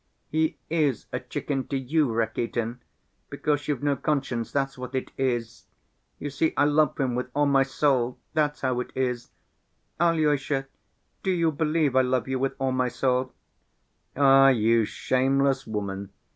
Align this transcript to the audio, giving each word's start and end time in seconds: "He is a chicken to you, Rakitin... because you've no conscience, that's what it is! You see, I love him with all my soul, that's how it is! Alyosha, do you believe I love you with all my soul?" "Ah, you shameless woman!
"He 0.31 0.57
is 0.67 1.05
a 1.13 1.19
chicken 1.19 1.67
to 1.67 1.77
you, 1.77 2.11
Rakitin... 2.11 2.79
because 3.29 3.67
you've 3.67 3.83
no 3.83 3.95
conscience, 3.95 4.51
that's 4.51 4.75
what 4.75 4.95
it 4.95 5.11
is! 5.15 5.67
You 6.17 6.31
see, 6.31 6.55
I 6.57 6.65
love 6.65 6.99
him 6.99 7.13
with 7.13 7.29
all 7.35 7.45
my 7.45 7.61
soul, 7.61 8.17
that's 8.33 8.61
how 8.61 8.79
it 8.79 8.91
is! 8.95 9.29
Alyosha, 9.99 10.65
do 11.21 11.29
you 11.29 11.51
believe 11.51 11.95
I 11.95 12.01
love 12.01 12.27
you 12.27 12.39
with 12.39 12.55
all 12.57 12.71
my 12.71 12.87
soul?" 12.87 13.31
"Ah, 14.17 14.49
you 14.49 14.85
shameless 14.85 15.67
woman! 15.67 16.11